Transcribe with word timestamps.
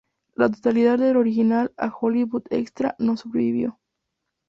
La 0.33 0.49
totalidad 0.49 0.97
del 0.97 1.15
original 1.15 1.71
"A 1.77 1.93
Hollywood 1.95 2.45
Extra" 2.49 2.95
no 2.97 3.17
sobrevivió. 3.17 3.77